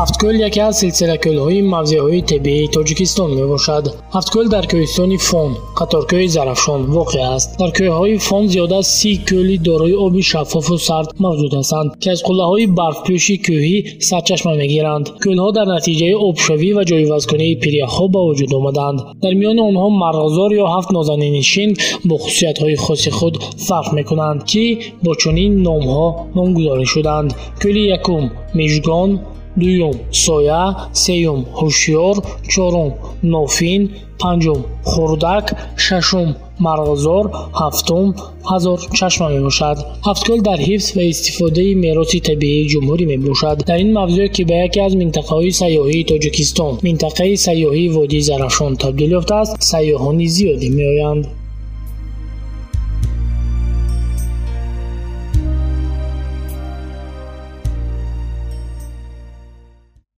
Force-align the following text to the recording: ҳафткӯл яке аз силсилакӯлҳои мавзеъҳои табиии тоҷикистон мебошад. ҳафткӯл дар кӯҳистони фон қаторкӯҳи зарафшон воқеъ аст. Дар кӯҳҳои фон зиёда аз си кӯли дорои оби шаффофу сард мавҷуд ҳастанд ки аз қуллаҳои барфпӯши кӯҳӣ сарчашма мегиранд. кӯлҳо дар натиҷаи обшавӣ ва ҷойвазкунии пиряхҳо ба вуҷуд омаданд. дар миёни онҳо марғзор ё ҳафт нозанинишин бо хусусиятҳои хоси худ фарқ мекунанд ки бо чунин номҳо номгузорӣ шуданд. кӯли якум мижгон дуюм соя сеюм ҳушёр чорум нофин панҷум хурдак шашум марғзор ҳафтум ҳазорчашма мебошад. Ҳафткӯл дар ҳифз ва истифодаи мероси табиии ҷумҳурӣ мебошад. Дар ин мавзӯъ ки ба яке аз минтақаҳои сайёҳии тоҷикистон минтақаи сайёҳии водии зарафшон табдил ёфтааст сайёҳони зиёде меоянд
ҳафткӯл 0.00 0.36
яке 0.48 0.60
аз 0.68 0.74
силсилакӯлҳои 0.82 1.60
мавзеъҳои 1.74 2.20
табиии 2.32 2.70
тоҷикистон 2.76 3.30
мебошад. 3.40 3.84
ҳафткӯл 4.16 4.46
дар 4.54 4.64
кӯҳистони 4.70 5.18
фон 5.28 5.50
қаторкӯҳи 5.78 6.28
зарафшон 6.36 6.80
воқеъ 6.96 7.24
аст. 7.36 7.48
Дар 7.60 7.70
кӯҳҳои 7.78 8.14
фон 8.26 8.44
зиёда 8.52 8.78
аз 8.82 8.88
си 8.98 9.12
кӯли 9.28 9.56
дорои 9.68 9.94
оби 10.06 10.22
шаффофу 10.30 10.76
сард 10.88 11.08
мавҷуд 11.24 11.52
ҳастанд 11.58 11.88
ки 12.02 12.08
аз 12.14 12.20
қуллаҳои 12.28 12.66
барфпӯши 12.78 13.36
кӯҳӣ 13.46 13.76
сарчашма 14.08 14.52
мегиранд. 14.62 15.06
кӯлҳо 15.22 15.48
дар 15.56 15.66
натиҷаи 15.76 16.14
обшавӣ 16.28 16.70
ва 16.76 16.82
ҷойвазкунии 16.90 17.58
пиряхҳо 17.62 18.04
ба 18.14 18.20
вуҷуд 18.28 18.52
омаданд. 18.58 18.98
дар 19.22 19.32
миёни 19.40 19.62
онҳо 19.70 19.88
марғзор 20.04 20.50
ё 20.62 20.66
ҳафт 20.74 20.90
нозанинишин 20.98 21.70
бо 22.08 22.14
хусусиятҳои 22.22 22.76
хоси 22.84 23.10
худ 23.18 23.34
фарқ 23.68 23.88
мекунанд 23.98 24.38
ки 24.50 24.64
бо 25.04 25.10
чунин 25.22 25.52
номҳо 25.66 26.06
номгузорӣ 26.36 26.86
шуданд. 26.94 27.28
кӯли 27.62 27.82
якум 27.98 28.24
мижгон 28.58 29.10
дуюм 29.60 29.96
соя 30.24 30.64
сеюм 31.04 31.40
ҳушёр 31.58 32.16
чорум 32.52 32.90
нофин 33.34 33.82
панҷум 34.20 34.60
хурдак 34.90 35.46
шашум 35.84 36.28
марғзор 36.66 37.24
ҳафтум 37.60 38.06
ҳазорчашма 38.50 39.28
мебошад. 39.36 39.76
Ҳафткӯл 40.06 40.38
дар 40.48 40.58
ҳифз 40.68 40.86
ва 40.96 41.02
истифодаи 41.12 41.72
мероси 41.84 42.18
табиии 42.28 42.68
ҷумҳурӣ 42.72 43.04
мебошад. 43.14 43.56
Дар 43.68 43.78
ин 43.84 43.90
мавзӯъ 43.98 44.26
ки 44.34 44.42
ба 44.48 44.56
яке 44.66 44.80
аз 44.86 44.92
минтақаҳои 45.02 45.52
сайёҳии 45.62 46.08
тоҷикистон 46.10 46.72
минтақаи 46.86 47.34
сайёҳии 47.46 47.92
водии 47.96 48.26
зарафшон 48.30 48.72
табдил 48.82 49.10
ёфтааст 49.18 49.52
сайёҳони 49.72 50.26
зиёде 50.36 50.68
меоянд 50.78 51.24